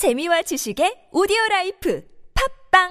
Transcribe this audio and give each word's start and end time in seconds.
재미와 0.00 0.40
지식의 0.40 1.12
오디오 1.12 1.36
라이프 1.50 2.02
팟빵 2.70 2.88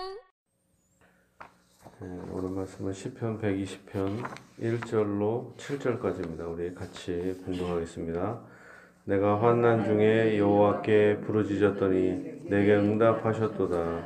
네, 2.01 2.08
오늘 2.32 2.51
말씀은 2.51 2.93
시편 2.93 3.42
120편 3.42 4.24
1절로 4.62 5.57
7절까지입니다. 5.57 6.47
우리 6.53 6.75
같이 6.75 7.35
공독하겠습니다. 7.44 8.41
내가 9.05 9.41
환난 9.41 9.83
중에 9.85 10.37
여호와께 10.37 11.21
부르짖었더니 11.21 12.43
내게 12.43 12.75
응답하셨도다. 12.75 14.03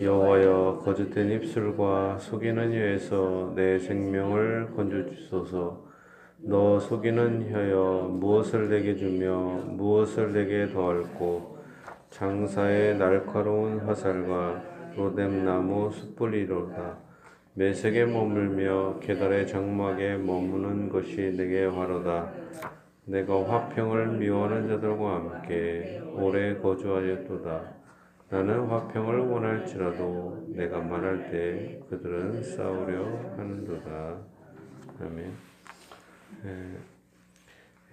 여호와여 0.00 0.82
거짓된 0.84 1.30
입술과 1.30 2.18
속이는 2.18 2.72
혀에서 2.72 3.52
내 3.54 3.78
생명을 3.78 4.74
건져 4.74 5.08
주소서. 5.14 5.86
너 6.38 6.80
속이는 6.80 7.52
혀여 7.52 8.08
무엇을 8.10 8.68
내게 8.68 8.96
주며 8.96 9.38
무엇을 9.38 10.32
내게 10.32 10.72
더할고 10.72 11.51
장사의 12.12 12.98
날카로운 12.98 13.80
화살과 13.80 14.62
로뎀나무 14.96 15.90
숯불이로다. 15.90 16.98
매색에 17.54 18.04
머물며 18.04 18.98
계달의 19.00 19.46
장막에 19.46 20.18
머무는 20.18 20.90
것이 20.90 21.34
내게 21.34 21.64
화로다. 21.64 22.30
내가 23.06 23.48
화평을 23.48 24.18
미워하는 24.18 24.68
자들과 24.68 25.14
함께 25.14 26.02
오래 26.12 26.54
거주하였도다. 26.58 27.62
나는 28.28 28.66
화평을 28.66 29.18
원할지라도 29.18 30.48
내가 30.48 30.80
말할 30.80 31.30
때 31.30 31.80
그들은 31.88 32.42
싸우려 32.42 33.06
하는도다. 33.38 34.18
아멘. 35.00 35.32
에, 36.44 36.92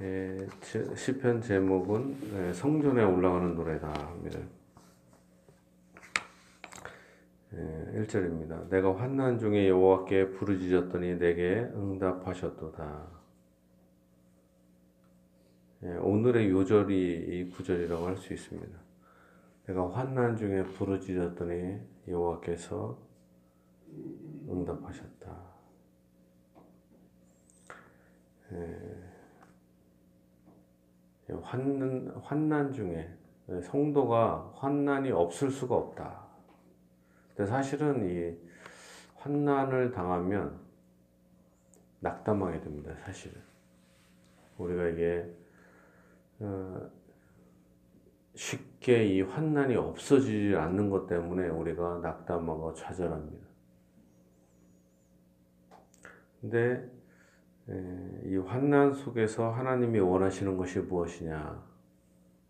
에, 0.02 0.48
시편 0.96 1.42
제목은 1.42 2.18
에, 2.34 2.54
성전에 2.54 3.04
올라가는 3.04 3.54
노래다 3.54 3.92
합니다. 3.92 4.40
1절입니다. 7.52 8.70
내가 8.70 8.96
환난 8.96 9.40
중에 9.40 9.68
여호와께 9.68 10.32
부르짖었더니 10.32 11.18
내게 11.18 11.70
응답하셨도다. 11.76 13.08
예, 15.84 15.88
오늘의 15.98 16.50
요절이 16.50 16.96
이 17.30 17.50
구절이라고 17.50 18.06
할 18.06 18.18
수 18.18 18.34
있습니다. 18.34 18.78
내가 19.66 19.90
환난 19.90 20.36
중에 20.38 20.64
부르짖었더니 20.64 21.80
여호와께서 22.08 23.00
응답하셨다. 24.50 25.42
예, 28.52 29.09
환난, 31.34 32.12
환난 32.24 32.72
중에 32.72 33.10
성도가 33.64 34.54
환난이 34.56 35.12
없을 35.12 35.50
수가 35.50 35.76
없다. 35.76 36.26
근데 37.36 37.50
사실은 37.50 38.10
이 38.10 38.38
환난을 39.16 39.92
당하면 39.92 40.60
낙담하게 42.00 42.62
됩니다. 42.62 42.94
사실은 43.04 43.42
우리가 44.58 44.88
이게 44.88 45.34
어, 46.40 46.90
쉽게 48.36 49.06
이 49.06 49.22
환난이 49.22 49.76
없어지지 49.76 50.56
않는 50.56 50.90
것 50.90 51.08
때문에 51.08 51.50
우리가 51.50 52.00
낙담하고 52.00 52.74
좌절합니다. 52.74 53.48
근데 56.40 56.99
이 58.26 58.38
환난 58.38 58.94
속에서 58.94 59.52
하나님이 59.52 60.00
원하시는 60.00 60.58
것이 60.58 60.80
무엇이냐? 60.80 61.64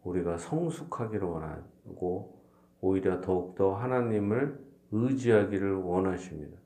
우리가 0.03 0.37
성숙하기를 0.37 1.27
원하고 1.27 2.41
오히려 2.81 3.19
더욱더 3.19 3.75
하나님을 3.75 4.59
의지하기를 4.91 5.75
원하십니다. 5.75 6.57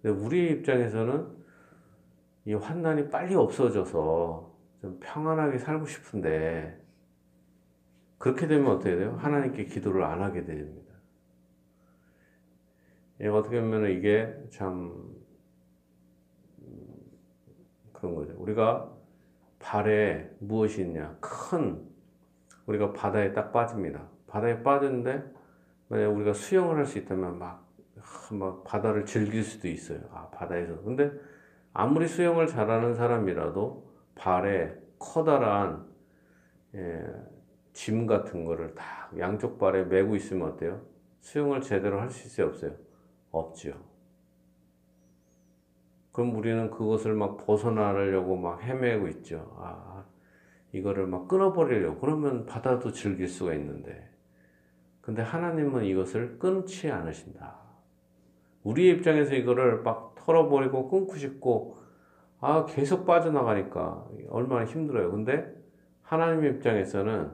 근데 0.00 0.20
우리 0.20 0.50
입장에서는 0.50 1.42
이 2.44 2.54
환난이 2.54 3.08
빨리 3.10 3.34
없어져서 3.34 4.52
좀 4.80 4.98
평안하게 5.00 5.58
살고 5.58 5.86
싶은데 5.86 6.80
그렇게 8.18 8.46
되면 8.46 8.72
어떻게 8.72 8.96
돼요? 8.96 9.16
하나님께 9.18 9.64
기도를 9.64 10.04
안 10.04 10.20
하게 10.20 10.44
됩니다. 10.44 10.92
예, 13.20 13.28
어떻게 13.28 13.60
보면 13.60 13.90
이게 13.90 14.34
참 14.50 15.21
그런 18.02 18.16
거죠. 18.16 18.34
우리가 18.38 18.90
발에 19.60 20.28
무엇이 20.40 20.82
있냐? 20.82 21.16
큰 21.20 21.88
우리가 22.66 22.92
바다에 22.92 23.32
딱 23.32 23.52
빠집니다. 23.52 24.08
바다에 24.26 24.62
빠졌는데 24.64 25.24
만약 25.88 26.08
우리가 26.08 26.32
수영을 26.32 26.76
할 26.78 26.86
수 26.86 26.98
있다면 26.98 27.38
막, 27.38 27.68
막 28.32 28.64
바다를 28.64 29.06
즐길 29.06 29.44
수도 29.44 29.68
있어요. 29.68 30.00
아, 30.12 30.28
바다에서. 30.30 30.82
근데 30.82 31.12
아무리 31.72 32.08
수영을 32.08 32.48
잘하는 32.48 32.94
사람이라도 32.94 33.88
발에 34.16 34.74
커다란 34.98 35.86
예, 36.74 37.04
짐 37.72 38.06
같은 38.06 38.44
거를 38.44 38.74
다 38.74 39.10
양쪽 39.18 39.58
발에 39.58 39.84
메고 39.84 40.16
있으면 40.16 40.48
어때요? 40.52 40.82
수영을 41.20 41.60
제대로 41.60 42.00
할 42.00 42.10
수 42.10 42.26
있어요? 42.26 42.48
없어요? 42.48 42.72
없죠. 43.30 43.74
그럼 46.12 46.36
우리는 46.36 46.70
그것을 46.70 47.14
막 47.14 47.38
벗어나려고 47.38 48.36
막 48.36 48.62
헤매고 48.62 49.08
있죠. 49.08 49.56
아, 49.58 50.04
이거를 50.72 51.06
막 51.06 51.26
끊어버리려고. 51.26 52.00
그러면 52.00 52.46
바다도 52.46 52.92
즐길 52.92 53.28
수가 53.28 53.54
있는데. 53.54 54.10
근데 55.00 55.22
하나님은 55.22 55.84
이것을 55.84 56.38
끊지 56.38 56.90
않으신다. 56.90 57.56
우리 58.62 58.90
입장에서 58.90 59.34
이거를 59.34 59.82
막 59.82 60.14
털어버리고 60.14 60.88
끊고 60.88 61.16
싶고, 61.16 61.78
아, 62.40 62.66
계속 62.66 63.06
빠져나가니까 63.06 64.06
얼마나 64.28 64.64
힘들어요. 64.64 65.10
근데 65.10 65.52
하나님 66.02 66.44
입장에서는 66.44 67.30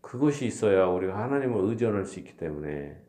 그것이 0.00 0.46
있어야 0.46 0.86
우리가 0.86 1.18
하나님을 1.18 1.64
의존할 1.64 2.04
수 2.04 2.20
있기 2.20 2.36
때문에 2.36 3.02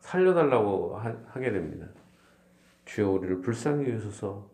살려달라고 0.00 0.96
하, 0.96 1.40
게 1.40 1.50
됩니다. 1.50 1.88
주여 2.84 3.10
우리를 3.10 3.40
불쌍히 3.40 3.90
여소서. 3.90 4.50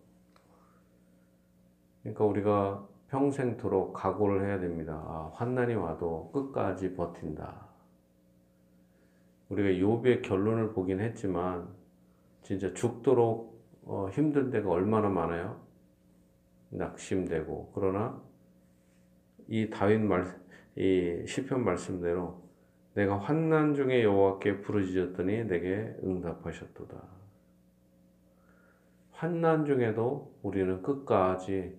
그러니까 2.03 2.25
우리가 2.25 2.89
평생토록 3.09 3.93
각오를 3.93 4.47
해야 4.47 4.61
됩니다. 4.61 4.95
아, 5.07 5.31
환난이 5.35 5.75
와도 5.75 6.31
끝까지 6.33 6.95
버틴다. 6.95 7.69
우리가 9.49 9.69
욥의 9.85 10.23
결론을 10.23 10.73
보긴 10.73 11.01
했지만 11.01 11.69
진짜 12.43 12.73
죽도록 12.73 13.61
어, 13.85 14.09
힘든 14.13 14.51
데가 14.51 14.71
얼마나 14.71 15.09
많아요. 15.09 15.61
낙심되고 16.71 17.73
그러나 17.75 18.23
이 19.49 19.69
다윗 19.69 19.99
말, 19.99 20.41
이 20.77 21.25
시편 21.27 21.65
말씀대로 21.65 22.41
내가 22.95 23.19
환난 23.19 23.75
중에 23.75 24.05
여호와께 24.05 24.61
부르짖었더니 24.61 25.45
내게 25.45 25.97
응답하셨도다. 26.05 27.21
환난 29.21 29.67
중에도 29.67 30.35
우리는 30.41 30.81
끝까지 30.81 31.79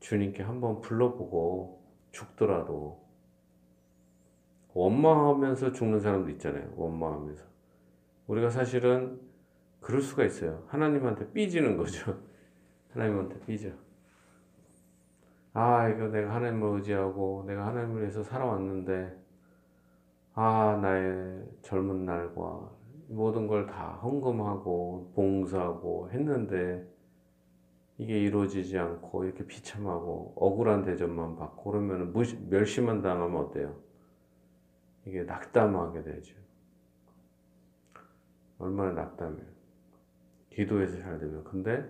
주님께 0.00 0.42
한번 0.42 0.80
불러보고 0.80 1.84
죽더라도 2.10 3.04
원망하면서 4.72 5.72
죽는 5.72 6.00
사람도 6.00 6.30
있잖아요. 6.30 6.72
원망하면서. 6.74 7.44
우리가 8.28 8.48
사실은 8.48 9.20
그럴 9.82 10.00
수가 10.00 10.24
있어요. 10.24 10.64
하나님한테 10.68 11.32
삐지는 11.32 11.76
거죠. 11.76 12.18
하나님한테 12.94 13.40
삐져. 13.40 13.68
아, 15.52 15.86
이거 15.90 16.08
내가 16.08 16.34
하나님을 16.34 16.78
의지하고 16.78 17.44
내가 17.46 17.66
하나님을 17.66 18.00
위해서 18.00 18.22
살아왔는데, 18.22 19.14
아, 20.32 20.78
나의 20.80 21.44
젊은 21.60 22.06
날과 22.06 22.73
모든 23.08 23.46
걸 23.46 23.66
다 23.66 23.94
헌금하고 24.02 25.12
봉사하고 25.14 26.10
했는데, 26.10 26.86
이게 27.98 28.18
이루어지지 28.20 28.78
않고 28.78 29.24
이렇게 29.24 29.46
비참하고 29.46 30.34
억울한 30.36 30.82
대접만 30.84 31.36
받고 31.36 31.70
그러면 31.70 32.12
멸시만 32.50 33.02
당하면 33.02 33.36
어때요? 33.42 33.76
이게 35.06 35.22
낙담하게 35.22 36.02
되죠. 36.02 36.36
얼마나 38.58 38.92
낙담해요. 38.92 39.46
기도해서 40.50 40.98
잘 40.98 41.18
되면. 41.18 41.44
근데 41.44 41.84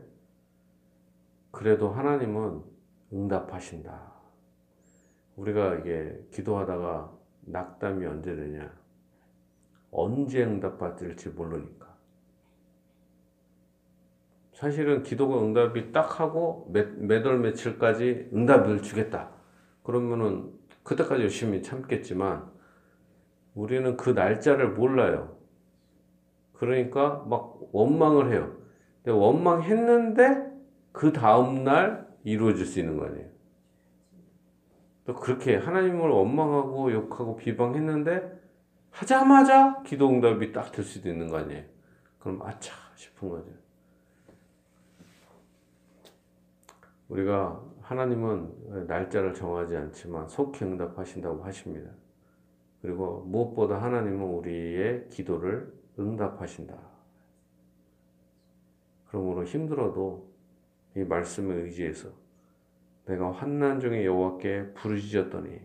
그래도 1.50 1.90
하나님은 1.90 2.62
응답하신다. 3.12 4.12
우리가 5.36 5.76
이게 5.76 6.26
기도하다가 6.32 7.16
낙담이 7.42 8.04
언제 8.06 8.34
되냐? 8.34 8.83
언제 9.94 10.44
응답받을지 10.44 11.30
모르니까. 11.30 11.94
사실은 14.52 15.02
기도가 15.02 15.42
응답이 15.42 15.92
딱 15.92 16.20
하고 16.20 16.68
몇, 16.72 16.96
몇월 16.98 17.38
며칠까지 17.38 18.30
응답을 18.32 18.82
주겠다. 18.82 19.30
그러면은 19.82 20.52
그때까지 20.82 21.22
열심히 21.22 21.62
참겠지만 21.62 22.50
우리는 23.54 23.96
그 23.96 24.10
날짜를 24.10 24.70
몰라요. 24.70 25.36
그러니까 26.54 27.24
막 27.28 27.60
원망을 27.72 28.32
해요. 28.32 28.56
근데 29.02 29.16
원망했는데 29.18 30.52
그 30.92 31.12
다음 31.12 31.64
날 31.64 32.08
이루어질 32.24 32.66
수 32.66 32.80
있는 32.80 32.96
거 32.96 33.06
아니에요. 33.06 33.28
또 35.04 35.14
그렇게 35.14 35.56
하나님을 35.56 36.08
원망하고 36.08 36.92
욕하고 36.92 37.36
비방했는데 37.36 38.43
하자마자 38.94 39.82
기도 39.82 40.08
응답이 40.08 40.52
딱 40.52 40.70
될 40.70 40.84
수도 40.84 41.08
있는 41.08 41.28
거 41.28 41.38
아니에요. 41.38 41.64
그럼 42.20 42.40
아차 42.42 42.72
싶은 42.94 43.28
거죠. 43.28 43.50
우리가 47.08 47.60
하나님은 47.82 48.86
날짜를 48.86 49.34
정하지 49.34 49.76
않지만 49.76 50.28
속히 50.28 50.64
응답하신다고 50.64 51.44
하십니다. 51.44 51.90
그리고 52.80 53.22
무엇보다 53.26 53.82
하나님은 53.82 54.22
우리의 54.22 55.08
기도를 55.10 55.72
응답하신다. 55.98 56.76
그러므로 59.08 59.44
힘들어도 59.44 60.32
이 60.96 61.00
말씀에 61.00 61.52
의지해서 61.54 62.10
내가 63.06 63.32
환난 63.32 63.80
중에 63.80 64.04
여호와께 64.04 64.74
부르짖었더니 64.74 65.60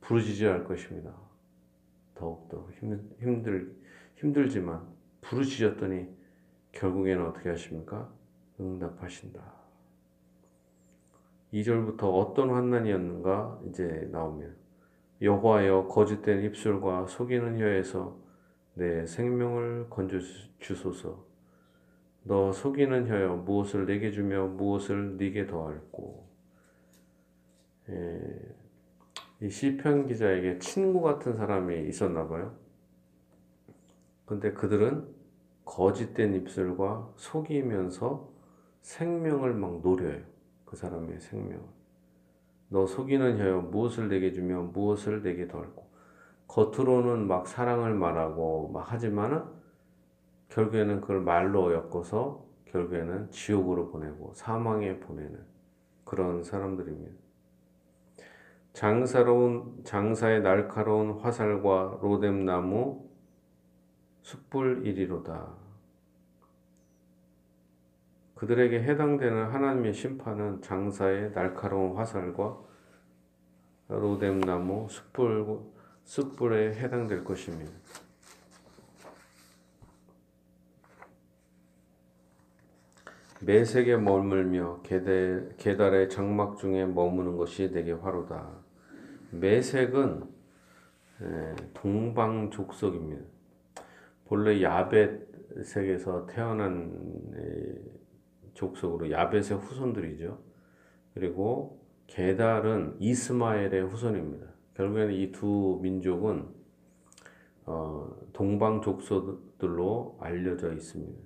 부르짖어야 0.00 0.52
할 0.52 0.64
것입니다. 0.64 1.23
더욱더 2.14 2.68
힘들 3.20 3.74
힘들지만 4.16 4.86
부르짖었더니 5.20 6.08
결국에는 6.72 7.26
어떻게 7.26 7.50
하십니까? 7.50 8.12
응답하신다. 8.60 9.40
2절부터 11.52 12.02
어떤 12.02 12.50
환난이었는가 12.50 13.60
이제 13.68 14.08
나오면 14.10 14.56
여호와여 15.22 15.86
거짓된 15.86 16.42
입술과 16.42 17.06
속이는 17.06 17.58
혀에서 17.58 18.18
내 18.74 19.06
생명을 19.06 19.88
건져 19.88 20.18
주소서. 20.58 21.24
너 22.24 22.52
속이는 22.52 23.06
혀여 23.08 23.36
무엇을 23.36 23.86
내게 23.86 24.10
주며 24.10 24.46
무엇을 24.46 25.16
네게 25.16 25.46
더할고. 25.46 26.26
예, 27.90 28.20
이 29.44 29.50
시편 29.50 30.06
기자에게 30.06 30.58
친구 30.58 31.02
같은 31.02 31.36
사람이 31.36 31.86
있었나 31.86 32.26
봐요. 32.26 32.54
근데 34.24 34.54
그들은 34.54 35.06
거짓된 35.66 36.32
입술과 36.32 37.12
속이면서 37.16 38.32
생명을 38.80 39.52
막 39.52 39.82
노려요. 39.82 40.22
그 40.64 40.76
사람의 40.76 41.20
생명을. 41.20 41.62
너 42.70 42.86
속이는 42.86 43.38
혀여 43.38 43.60
무엇을 43.60 44.08
내게 44.08 44.32
주며 44.32 44.62
무엇을 44.62 45.22
내게 45.22 45.46
더할고. 45.46 45.90
겉으로는 46.46 47.26
막 47.26 47.46
사랑을 47.46 47.92
말하고 47.92 48.70
막 48.72 48.90
하지만은 48.90 49.42
결국에는 50.48 51.02
그걸 51.02 51.20
말로 51.20 51.74
엮어서 51.74 52.46
결국에는 52.64 53.30
지옥으로 53.30 53.90
보내고 53.90 54.32
사망에 54.32 55.00
보내는 55.00 55.38
그런 56.04 56.42
사람들입니다. 56.42 57.23
장사로운 58.74 59.84
장사의 59.84 60.42
날카로운 60.42 61.12
화살과 61.20 62.00
로뎀나무 62.02 63.08
숯불 64.22 64.84
이리로다. 64.84 65.54
그들에게 68.34 68.82
해당되는 68.82 69.46
하나님의 69.46 69.94
심판은 69.94 70.60
장사의 70.60 71.32
날카로운 71.32 71.96
화살과 71.96 72.58
로뎀나무 73.86 74.88
숯불 74.90 75.60
숯불에 76.02 76.74
해당될 76.74 77.22
것입니다. 77.22 77.70
매색에 83.40 83.98
머물며 83.98 84.80
계달의 84.82 86.10
장막 86.10 86.56
중에 86.56 86.86
머무는 86.86 87.36
것이 87.36 87.70
내게 87.70 87.92
화로다. 87.92 88.63
매색은 89.40 90.24
동방족속입니다. 91.74 93.22
본래 94.26 94.62
야벳색에서 94.62 96.26
태어난 96.26 96.92
족속으로 98.54 99.10
야벳의 99.10 99.58
후손들이죠. 99.58 100.38
그리고 101.14 101.80
게달은 102.06 102.96
이스마엘의 103.00 103.82
후손입니다. 103.82 104.46
결국에는 104.74 105.14
이 105.14 105.32
두 105.32 105.78
민족은 105.82 106.48
어, 107.66 108.14
동방 108.32 108.82
족속들로 108.82 110.18
알려져 110.20 110.72
있습니다. 110.72 111.18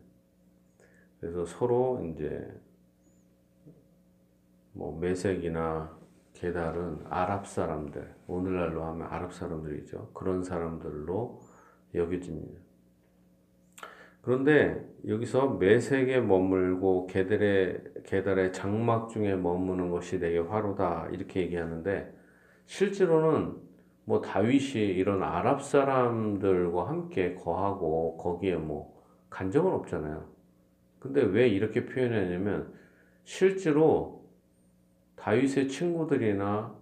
그래서 1.21 1.45
서로 1.47 2.05
이제 2.13 2.49
뭐 4.73 4.97
메색이나 5.01 5.99
게달은 6.39 7.07
아랍 7.11 7.47
사람들, 7.47 8.15
오늘날로 8.27 8.85
하면 8.85 9.09
아랍 9.09 9.33
사람들이죠. 9.33 10.13
그런 10.15 10.43
사람들로 10.43 11.41
여겨집니다. 11.95 12.61
그런데 14.23 14.87
여기서 15.07 15.55
매색에 15.55 16.21
머물고 16.21 17.07
게달의, 17.07 17.83
게달의 18.05 18.53
장막 18.53 19.09
중에 19.09 19.37
머무는 19.37 19.91
것이 19.91 20.19
내게 20.21 20.39
화로다 20.39 21.09
이렇게 21.13 21.41
얘기하는데 21.41 22.15
실제로는 22.67 23.57
뭐 24.05 24.21
다윗이 24.21 24.85
이런 24.87 25.23
아랍 25.23 25.63
사람들과 25.63 26.89
함께 26.89 27.35
거하고 27.35 28.17
거기에 28.19 28.57
뭐 28.57 28.99
간 29.31 29.51
적은 29.51 29.73
없잖아요. 29.73 30.27
근데 30.99 31.23
왜 31.23 31.49
이렇게 31.49 31.85
표현했냐면 31.87 32.73
실제로 33.25 34.18
다윗의 35.29 35.69
친구들이나 35.69 36.75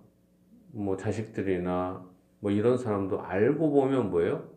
뭐 0.70 0.96
자식들이나 0.96 2.06
뭐 2.38 2.52
이런 2.52 2.78
사람도 2.78 3.20
알고 3.22 3.72
보면 3.72 4.10
뭐예요? 4.10 4.48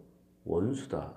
원수다. 0.45 1.15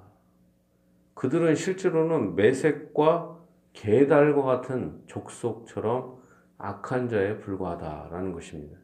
그들은 1.12 1.54
실제로는 1.54 2.34
매색과 2.34 3.38
개달과 3.74 4.42
같은 4.42 5.02
족속처럼 5.06 6.16
악한 6.56 7.10
자에 7.10 7.40
불과하다라는 7.40 8.32
것입니다. 8.32 8.78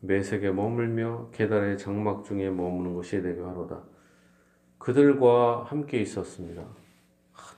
매색에 0.00 0.50
머물며 0.50 1.30
계달의 1.30 1.78
장막 1.78 2.24
중에 2.24 2.50
머무는 2.50 2.92
것이 2.94 3.22
내게 3.22 3.40
하로다. 3.40 3.84
그들과 4.76 5.64
함께 5.64 5.98
있었습니다. 6.02 6.62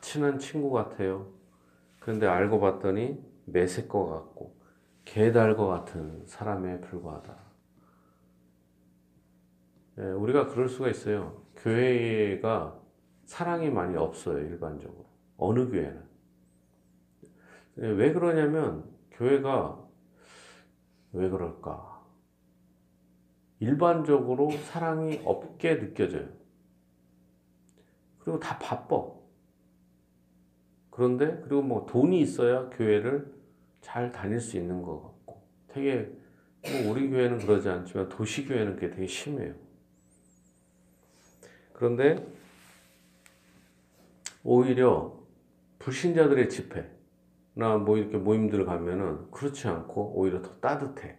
친한 0.01 0.39
친구 0.39 0.71
같아요. 0.71 1.27
그런데 1.99 2.29
알고 2.29 2.61
봤더니 2.61 3.21
매색과 3.47 4.05
같고 4.07 4.56
개달과 5.07 5.67
같은 5.67 6.27
사람에 6.27 6.81
불과하다. 6.83 7.35
네, 9.95 10.11
우리가 10.11 10.49
그럴 10.49 10.69
수가 10.69 10.91
있어요. 10.91 11.43
교회가 11.57 12.79
사랑이 13.25 13.71
많이 13.71 13.97
없어요, 13.97 14.39
일반적으로. 14.41 15.07
어느 15.39 15.71
교회는. 15.71 16.05
네, 17.77 17.89
왜 17.89 18.13
그러냐면, 18.13 18.85
교회가 19.13 19.83
왜 21.13 21.31
그럴까? 21.31 22.05
일반적으로 23.61 24.51
사랑이 24.51 25.23
없게 25.25 25.79
느껴져요. 25.79 26.29
그리고 28.19 28.39
다 28.39 28.59
바빠. 28.59 29.03
그런데 30.91 31.41
그리고 31.43 31.63
뭐 31.63 31.87
돈이 31.87 32.21
있어야 32.21 32.69
교회를 32.71 33.36
잘 33.87 34.11
다닐 34.11 34.41
수 34.41 34.57
있는 34.57 34.83
것 34.83 35.01
같고 35.01 35.43
되게 35.69 36.11
뭐 36.61 36.91
우리 36.91 37.09
교회는 37.09 37.39
그러지 37.39 37.69
않지만 37.69 38.09
도시 38.09 38.45
교회는 38.45 38.75
그게 38.75 38.91
되게 38.91 39.07
심해요. 39.07 39.55
그런데 41.73 42.27
오히려 44.43 45.17
불신자들의 45.79 46.49
집회나 46.49 47.79
뭐 47.85 47.97
이렇게 47.97 48.17
모임들 48.17 48.67
가면은 48.67 49.31
그렇지 49.31 49.69
않고 49.69 50.15
오히려 50.17 50.43
더 50.43 50.57
따뜻해. 50.57 51.19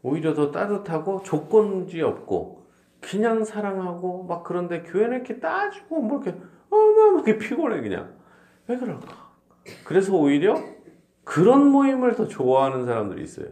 오히려 0.00 0.32
더 0.32 0.50
따뜻하고 0.50 1.22
조건지 1.24 2.00
없고 2.00 2.66
그냥 3.00 3.44
사랑하고 3.44 4.24
막 4.24 4.44
그런데 4.44 4.82
교회는 4.82 5.16
이렇게 5.16 5.40
따지고 5.40 6.00
뭐 6.00 6.22
이렇게 6.22 6.40
어마어마하게 6.70 7.36
피곤해 7.36 7.82
그냥 7.82 8.16
왜 8.66 8.78
그럴까? 8.78 9.30
그래서 9.84 10.16
오히려 10.16 10.71
그런 11.24 11.68
모임을 11.68 12.14
더 12.16 12.26
좋아하는 12.26 12.84
사람들이 12.84 13.22
있어요. 13.22 13.48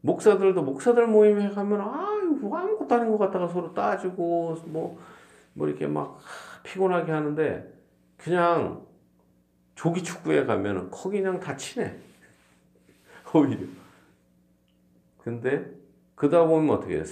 목사들도 0.00 0.62
목사들 0.62 1.06
모임에 1.06 1.50
가면 1.50 1.80
아유 1.80 2.38
아무것도 2.54 2.94
아닌 2.94 3.10
것 3.10 3.18
같다가 3.18 3.48
서로 3.48 3.74
따지고 3.74 4.56
뭐, 4.66 4.98
뭐 5.54 5.68
이렇게 5.68 5.86
막 5.86 6.18
피곤하게 6.62 7.10
하는데 7.10 7.72
그냥 8.16 8.86
조기 9.74 10.02
축구에 10.02 10.44
가면은 10.44 10.90
거기 10.90 11.20
그냥 11.20 11.40
다 11.40 11.56
친해. 11.56 11.96
오히려. 13.34 13.66
근데 15.18 15.70
그다 16.14 16.46
보면 16.46 16.76
어떻게 16.76 17.00
해? 17.00 17.04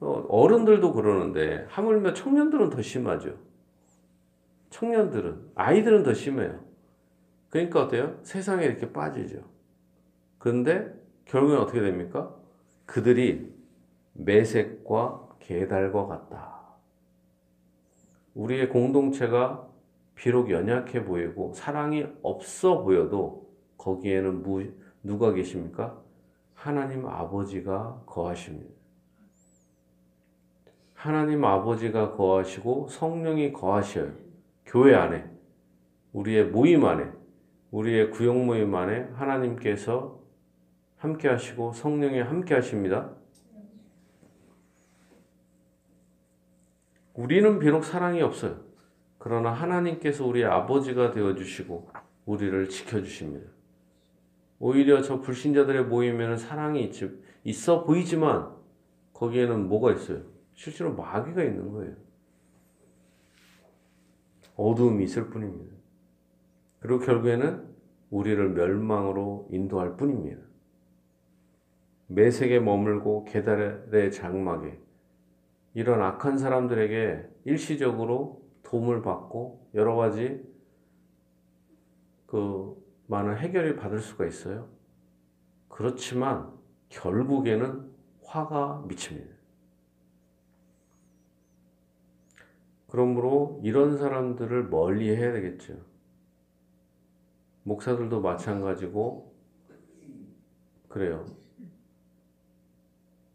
어른들도 0.00 0.92
그러는데 0.92 1.66
하물며 1.70 2.12
청년들은 2.12 2.70
더 2.70 2.82
심하죠. 2.82 3.36
청년들은 4.70 5.52
아이들은 5.54 6.02
더 6.02 6.12
심해요. 6.12 6.60
그러니까 7.54 7.82
어때요? 7.82 8.18
세상에 8.24 8.64
이렇게 8.64 8.92
빠지죠. 8.92 9.44
그런데 10.38 10.92
결국엔 11.26 11.56
어떻게 11.60 11.80
됩니까? 11.80 12.34
그들이 12.84 13.48
매색과 14.14 15.36
계달과 15.38 16.08
같다. 16.08 16.62
우리의 18.34 18.70
공동체가 18.70 19.68
비록 20.16 20.50
연약해 20.50 21.04
보이고 21.04 21.52
사랑이 21.54 22.08
없어 22.24 22.82
보여도 22.82 23.48
거기에는 23.78 24.42
무, 24.42 24.64
누가 25.04 25.32
계십니까? 25.32 25.96
하나님 26.54 27.06
아버지가 27.06 28.02
거하십니다. 28.04 28.74
하나님 30.92 31.44
아버지가 31.44 32.16
거하시고 32.16 32.88
성령이 32.88 33.52
거하셔요. 33.52 34.10
교회 34.66 34.96
안에, 34.96 35.30
우리의 36.12 36.46
모임 36.46 36.84
안에, 36.84 37.22
우리의 37.74 38.12
구역 38.12 38.36
모임 38.36 38.72
안에 38.72 39.08
하나님께서 39.14 40.20
함께 40.96 41.26
하시고 41.26 41.72
성령이 41.72 42.20
함께 42.20 42.54
하십니다. 42.54 43.10
우리는 47.14 47.58
비록 47.58 47.84
사랑이 47.84 48.22
없어요. 48.22 48.60
그러나 49.18 49.50
하나님께서 49.50 50.24
우리의 50.24 50.46
아버지가 50.46 51.10
되어 51.10 51.34
주시고 51.34 51.90
우리를 52.26 52.68
지켜 52.68 53.02
주십니다. 53.02 53.50
오히려 54.60 55.02
저 55.02 55.20
불신자들의 55.20 55.86
모임에는 55.86 56.36
사랑이 56.36 56.92
있어 57.42 57.82
보이지만 57.82 58.54
거기에는 59.14 59.66
뭐가 59.68 59.92
있어요? 59.94 60.22
실제로 60.54 60.94
마귀가 60.94 61.42
있는 61.42 61.72
거예요. 61.72 61.96
어두움이 64.54 65.02
있을 65.02 65.28
뿐입니다. 65.28 65.73
그리고 66.84 67.00
결국에는 67.00 67.66
우리를 68.10 68.50
멸망으로 68.50 69.48
인도할 69.50 69.96
뿐입니다. 69.96 70.42
매색에 72.08 72.60
머물고 72.60 73.24
계달의 73.24 74.12
장막에 74.12 74.78
이런 75.72 76.02
악한 76.02 76.36
사람들에게 76.36 77.26
일시적으로 77.46 78.46
도움을 78.64 79.00
받고 79.00 79.70
여러 79.72 79.96
가지 79.96 80.44
그 82.26 82.76
많은 83.06 83.38
해결이 83.38 83.76
받을 83.76 84.00
수가 84.00 84.26
있어요. 84.26 84.68
그렇지만 85.68 86.52
결국에는 86.90 87.90
화가 88.24 88.84
미칩니다. 88.88 89.34
그러므로 92.90 93.58
이런 93.64 93.96
사람들을 93.96 94.68
멀리 94.68 95.16
해야 95.16 95.32
되겠죠. 95.32 95.93
목사들도 97.64 98.20
마찬가지고 98.20 99.34
그래요. 100.88 101.24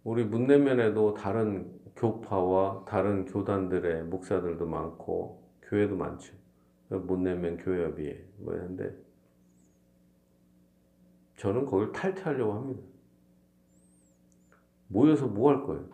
우리 0.03 0.23
문내면에도 0.23 1.13
다른 1.13 1.77
교파와 1.95 2.85
다른 2.85 3.25
교단들의 3.25 4.05
목사들도 4.05 4.65
많고 4.65 5.43
교회도 5.63 5.97
많죠. 5.97 6.33
문내면 6.89 7.57
교회협의회 7.57 8.25
뭐 8.37 8.55
이런데 8.55 8.95
저는 11.37 11.65
거길 11.65 11.91
탈퇴하려고 11.91 12.53
합니다. 12.53 12.81
모여서 14.87 15.27
뭐 15.27 15.51
할 15.51 15.63
거예요? 15.63 15.87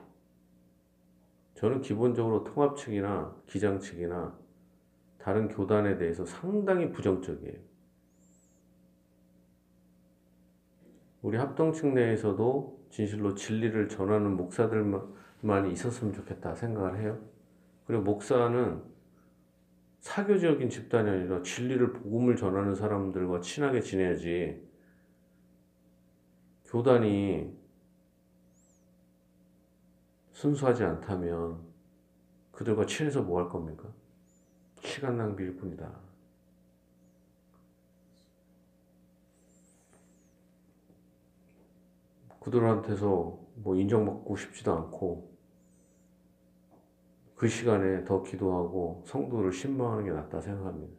저는 1.55 1.81
기본적으로 1.81 2.43
통합 2.43 2.77
측이나 2.77 3.35
기장 3.47 3.79
측이나 3.79 4.37
다른 5.17 5.47
교단에 5.47 5.97
대해서 5.97 6.25
상당히 6.25 6.91
부정적이에요. 6.91 7.74
우리 11.25 11.37
합동 11.37 11.73
측 11.73 11.87
내에서도 11.87 12.85
진실로 12.91 13.33
진리를 13.33 13.89
전하는 13.89 14.37
목사들만 14.37 15.71
있었으면 15.71 16.13
좋겠다 16.13 16.53
생각을 16.53 17.01
해요. 17.01 17.19
그리고 17.87 18.03
목사는 18.03 18.79
사교적인 20.01 20.69
집단이 20.69 21.09
아니라 21.09 21.41
진리를 21.41 21.93
복음을 21.93 22.35
전하는 22.35 22.75
사람들과 22.75 23.39
친하게 23.41 23.81
지내야지 23.81 24.69
교단이 26.65 27.57
순수하지 30.31 30.83
않다면 30.83 31.57
그들과 32.51 32.85
친해서 32.85 33.23
뭐 33.23 33.41
할 33.41 33.49
겁니까? 33.49 33.91
시간 34.79 35.17
낭비일 35.17 35.55
뿐이다. 35.55 35.91
그들한테서 42.45 43.39
뭐 43.55 43.75
인정받고 43.75 44.35
싶지도 44.37 44.71
않고 44.71 45.35
그 47.35 47.47
시간에 47.47 48.03
더 48.03 48.21
기도하고 48.21 49.03
성도를 49.07 49.51
신망하는 49.51 50.05
게 50.05 50.11
낫다 50.11 50.39
생각합니다. 50.41 50.95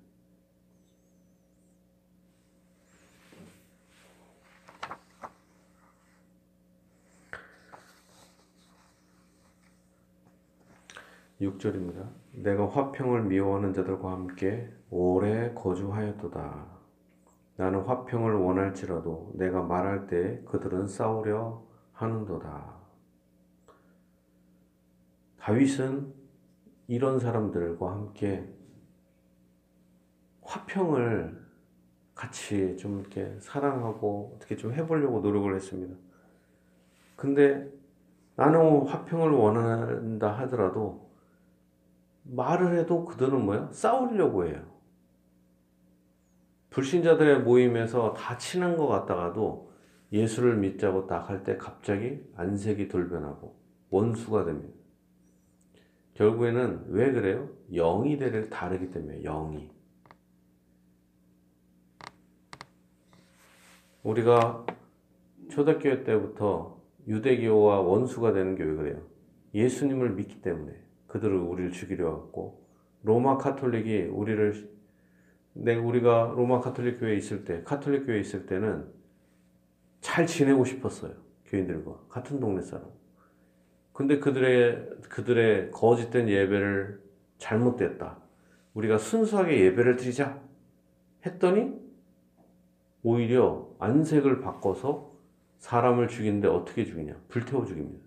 6절입니다. 11.41 12.09
내가 12.33 12.69
화평을 12.69 13.23
미워하는 13.25 13.73
자들과 13.73 14.11
함께 14.11 14.73
오래 14.91 15.53
거주하였도다. 15.55 16.76
나는 17.57 17.81
화평을 17.81 18.35
원할지라도 18.35 19.33
내가 19.35 19.63
말할 19.63 20.07
때 20.07 20.43
그들은 20.45 20.87
싸우려 20.87 21.63
하는도다. 21.93 22.77
다윗은 25.39 26.13
이런 26.89 27.19
사람들과 27.19 27.91
함께 27.91 28.53
화평을 30.43 31.47
같이 32.15 32.77
좀 32.77 33.01
이렇게 33.01 33.37
사랑하고 33.41 34.35
어떻게 34.37 34.57
좀 34.57 34.73
해보려고 34.73 35.21
노력을 35.21 35.55
했습니다. 35.55 35.97
근데 37.17 37.71
나는 38.37 38.87
화평을 38.87 39.31
원한다 39.31 40.31
하더라도 40.41 41.11
말을 42.25 42.79
해도 42.79 43.05
그들은 43.05 43.45
뭐야? 43.45 43.69
싸우려고 43.73 44.47
해요. 44.47 44.76
불신자들의 46.77 47.41
모임에서 47.41 48.13
다 48.13 48.37
친한 48.37 48.77
것 48.77 48.87
같다가도 48.87 49.73
예수를 50.13 50.59
믿자고 50.59 51.07
딱 51.07 51.31
할 51.31 51.43
때 51.43 51.57
갑자기 51.57 52.21
안색이 52.37 52.89
돌변하고 52.89 53.59
원수가 53.89 54.45
됩니다. 54.45 54.75
결국에는 56.13 56.85
왜 56.89 57.13
그래요? 57.13 57.49
영이 57.73 58.19
대를 58.19 58.51
다르기 58.51 58.91
때문에 58.91 59.23
영이. 59.23 59.71
우리가 64.03 64.67
초대교회 65.49 66.05
때부터 66.05 66.83
유대교와 67.09 67.81
원수가 67.81 68.35
되는 68.35 68.55
게 68.55 68.65
왜 68.65 68.75
그래요? 68.75 69.03
예수님을 69.55 70.11
믿기 70.11 70.43
때문에. 70.43 70.75
그들을 71.07 71.39
우리를 71.39 71.73
죽이려 71.73 72.11
왔고 72.11 72.67
로마 73.03 73.39
카톨릭이 73.39 74.09
우리를 74.09 74.76
내가 75.57 75.81
우리가 75.81 76.35
로마 76.37 76.61
카톨릭 76.61 77.01
교회에 77.01 77.17
있을 77.17 77.45
때 77.45 77.63
카톨릭 77.65 78.07
교회에 78.07 78.21
있을 78.21 78.47
때는 78.47 78.87
잘 80.01 80.27
지내고 80.27 80.65
싶었어요 80.65 81.15
교인들과 81.47 81.99
같은 82.09 82.41
동네 82.41 82.63
사람. 82.63 82.87
근데 83.93 84.19
그들의 84.19 84.91
그들의 85.09 85.71
거짓된 85.71 86.29
예배를 86.29 87.01
잘못됐다. 87.39 88.19
우리가 88.75 88.99
순수하게 88.99 89.59
예배를 89.61 89.97
드리자 89.97 90.43
했더니 91.25 91.73
오히려 93.03 93.71
안색을 93.79 94.41
바꿔서 94.41 95.13
사람을 95.59 96.09
죽이는데 96.09 96.49
어떻게 96.49 96.85
죽이냐? 96.85 97.17
불태워 97.29 97.65
죽입니다. 97.65 98.05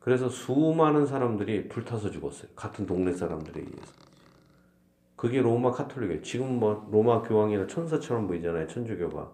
그래서 0.00 0.30
수많은 0.30 1.04
사람들이 1.04 1.68
불타서 1.68 2.10
죽었어요. 2.10 2.50
같은 2.56 2.86
동네 2.86 3.12
사람들에 3.12 3.60
의해서. 3.60 4.07
그게 5.18 5.42
로마 5.42 5.72
카톨릭이에요. 5.72 6.22
지금 6.22 6.60
뭐 6.60 6.88
로마 6.92 7.22
교황이나 7.22 7.66
천사처럼 7.66 8.28
보이잖아요. 8.28 8.68
천주교가. 8.68 9.32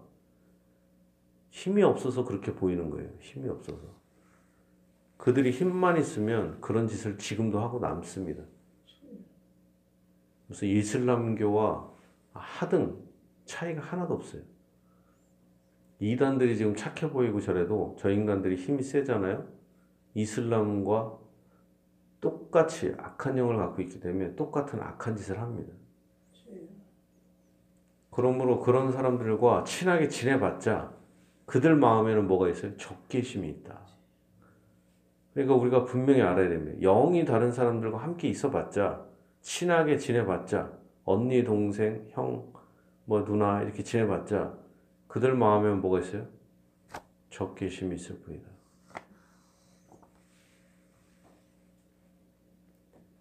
힘이 1.51 1.83
없어서 1.83 2.25
그렇게 2.25 2.55
보이는 2.55 2.89
거예요. 2.89 3.11
힘이 3.21 3.51
없어서. 3.51 3.83
그들이 5.19 5.51
힘만 5.51 5.99
있으면 5.99 6.59
그런 6.63 6.89
짓을 6.89 7.19
지금도 7.19 7.61
하고 7.61 7.81
남습니다. 7.81 8.43
무슨 10.47 10.69
이슬람교와 10.69 11.93
하등 12.33 13.05
차이가 13.45 13.83
하나도 13.83 14.15
없어요. 14.15 14.41
이단들이 15.99 16.57
지금 16.57 16.75
착해 16.75 17.13
보이고 17.13 17.43
저래도 17.43 17.95
저 17.99 18.11
인간들이 18.11 18.57
힘이 18.57 18.83
세잖아요. 18.83 19.47
이슬람과 20.15 21.19
똑같이 22.25 22.95
악한 22.97 23.37
영을 23.37 23.59
갖고 23.59 23.83
있기 23.83 24.01
때문에 24.01 24.35
똑같은 24.35 24.81
악한 24.81 25.15
짓을 25.15 25.39
합니다. 25.39 25.75
그러므로 28.11 28.61
그런 28.61 28.91
사람들과 28.91 29.65
친하게 29.65 30.09
지내봤자 30.09 30.91
그들 31.45 31.77
마음에는 31.77 32.27
뭐가 32.27 32.49
있어요? 32.49 32.75
적개심이 32.79 33.47
있다. 33.51 33.79
그러니까 35.35 35.55
우리가 35.55 35.85
분명히 35.85 36.23
알아야 36.23 36.49
됩니다. 36.49 36.79
영이 36.81 37.27
다른 37.27 37.53
사람들과 37.53 37.99
함께 37.99 38.29
있어봤자 38.29 39.05
친하게 39.43 39.99
지내봤자 39.99 40.73
언니, 41.05 41.45
동생, 41.45 42.07
형, 42.13 42.51
뭐 43.05 43.23
누나 43.23 43.61
이렇게 43.61 43.83
지내봤자 43.83 44.57
그들 45.09 45.35
마음에는 45.35 45.83
뭐가 45.83 46.01
있어요? 46.01 46.27
적개심이 47.29 47.97
있을 47.97 48.19
뿐이다. 48.21 48.54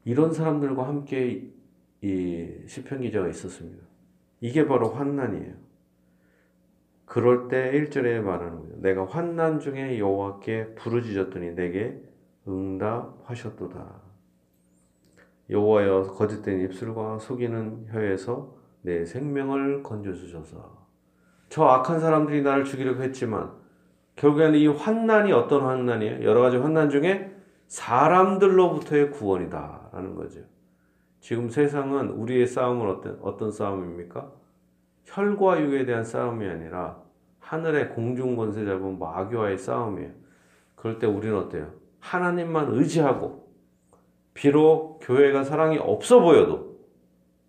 이런 0.06 0.34
사람들과 0.34 0.88
함께 0.88 1.50
이 2.02 2.50
시편 2.68 3.02
기자가 3.02 3.30
있었습니다. 3.30 3.84
이게 4.42 4.68
바로 4.68 4.90
환난이에요. 4.90 5.54
그럴 7.06 7.48
때 7.48 7.72
1절에 7.72 8.22
말하는 8.22 8.60
거죠. 8.60 8.76
내가 8.82 9.06
환난 9.06 9.60
중에 9.60 10.00
여호와께 10.00 10.76
부르짖었더니 10.76 11.52
내게 11.56 12.02
응답하셨도다. 12.48 14.02
여호와여 15.50 16.04
거짓된 16.18 16.62
입술과 16.62 17.20
속이는 17.20 17.88
혀에서 17.92 18.56
내 18.82 19.06
생명을 19.06 19.84
건져 19.84 20.14
주셔서 20.14 20.88
저 21.50 21.64
악한 21.66 22.00
사람들이 22.00 22.42
나를 22.42 22.66
죽이려고 22.66 23.04
했지만 23.04 23.52
결국에는 24.16 24.56
이 24.56 24.68
환난이 24.68 25.32
어떤 25.32 25.62
환난이에요? 25.62 26.24
여러 26.24 26.42
가지 26.42 26.58
환난 26.58 26.90
중에 26.90 27.32
사람들로부터의 27.68 29.12
구원이다 29.12 29.83
라는 29.94 30.16
거죠. 30.16 30.42
지금 31.20 31.50
세상은 31.50 32.10
우리의 32.10 32.48
싸움은 32.48 32.90
어떤, 32.90 33.20
어떤 33.22 33.52
싸움입니까? 33.52 34.32
혈과 35.06 35.62
육에 35.62 35.86
대한 35.86 36.04
싸움이 36.04 36.46
아니라 36.46 37.02
하늘의 37.40 37.90
공중 37.90 38.36
권세 38.36 38.66
잡은 38.66 38.98
마귀와의 38.98 39.58
싸움이에요. 39.58 40.12
그럴 40.76 40.98
때 40.98 41.06
우리는 41.08 41.38
어때요? 41.38 41.72
하나님만 42.00 42.74
의지하고 42.74 43.48
비록 44.34 45.00
교회가 45.02 45.44
사랑이 45.44 45.78
없어 45.78 46.20
보여도 46.20 46.80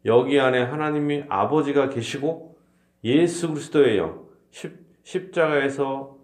여기 0.04 0.38
안에 0.38 0.62
하나님이 0.62 1.24
아버지가 1.28 1.88
계시고 1.88 2.58
예수 3.04 3.48
그리스도의 3.48 3.98
영 3.98 4.26
십, 4.50 4.76
십자가에서 5.02 6.18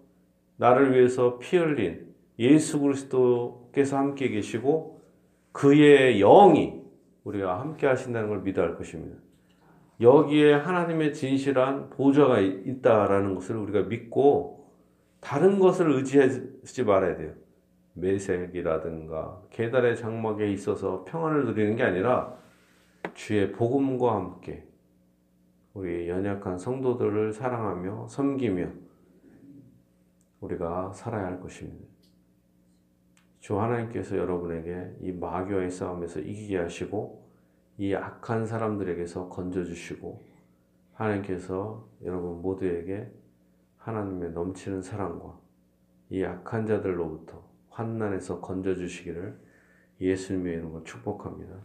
나를 0.57 0.93
위해서 0.93 1.39
피 1.39 1.57
흘린 1.57 2.13
예수 2.37 2.79
그리스도께서 2.79 3.97
함께 3.97 4.29
계시고 4.29 5.00
그의 5.51 6.19
영이 6.19 6.81
우리가 7.23 7.59
함께 7.59 7.87
하신다는 7.87 8.29
걸 8.29 8.41
믿어야 8.41 8.67
할 8.67 8.75
것입니다. 8.75 9.17
여기에 9.99 10.53
하나님의 10.53 11.13
진실한 11.13 11.89
보좌가 11.91 12.39
있다라는 12.39 13.35
것을 13.35 13.55
우리가 13.57 13.81
믿고 13.83 14.71
다른 15.19 15.59
것을 15.59 15.91
의지하지 15.91 16.83
말아야 16.83 17.17
돼요. 17.17 17.33
매색이라든가 17.93 19.41
계달의 19.51 19.97
장막에 19.97 20.51
있어서 20.51 21.03
평안을 21.05 21.45
누리는 21.45 21.75
게 21.75 21.83
아니라 21.83 22.35
주의 23.13 23.51
복음과 23.51 24.15
함께 24.15 24.65
우리 25.73 26.09
연약한 26.09 26.57
성도들을 26.57 27.33
사랑하며 27.33 28.07
섬기며 28.07 28.67
우리가 30.39 30.91
살아야 30.93 31.27
할 31.27 31.39
것입니다. 31.39 31.85
주 33.41 33.59
하나님께서 33.59 34.17
여러분에게 34.17 34.95
이 35.01 35.11
마귀와의 35.11 35.71
싸움에서 35.71 36.19
이기게 36.19 36.57
하시고 36.57 37.27
이 37.79 37.93
악한 37.95 38.45
사람들에게서 38.45 39.29
건져주시고 39.29 40.21
하나님께서 40.93 41.89
여러분 42.03 42.43
모두에게 42.43 43.11
하나님의 43.77 44.33
넘치는 44.33 44.83
사랑과 44.83 45.39
이 46.11 46.23
악한 46.23 46.67
자들로부터 46.67 47.43
환난에서 47.69 48.41
건져주시기를 48.41 49.39
예수님의 49.99 50.53
이름으로 50.53 50.83
축복합니다. 50.83 51.55